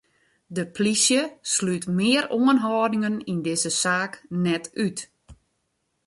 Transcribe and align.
De 0.55 0.63
polysje 0.75 1.21
slút 1.53 1.85
mear 1.97 2.25
oanhâldingen 2.37 3.17
yn 3.31 3.39
dizze 3.45 3.71
saak 3.81 4.13
net 4.43 4.65
út. 4.85 4.99